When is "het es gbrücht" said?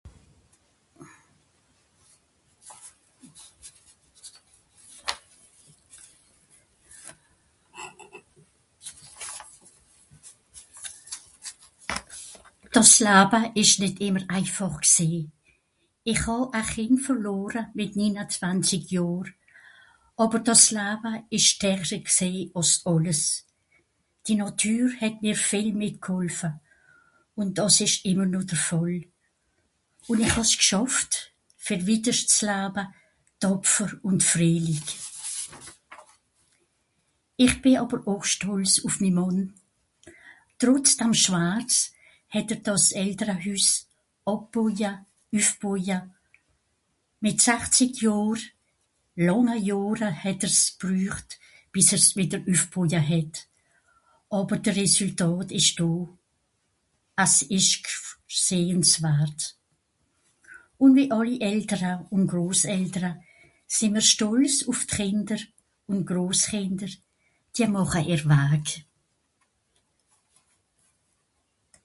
50.23-51.29